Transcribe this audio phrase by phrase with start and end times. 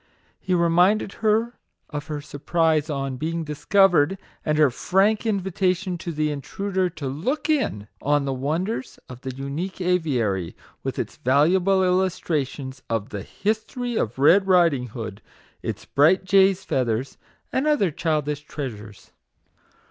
[0.39, 1.59] He reminded her
[1.91, 7.51] of her surprise on being discovered, and her frank invitation to the intruder to" look
[7.51, 13.95] in" on the wonders of the unique aviary, with its valuable illustrations of the" History
[13.95, 15.21] of Red Riding Hood,"
[15.61, 17.19] its bright jay's feathers,
[17.53, 19.11] and other childish treasures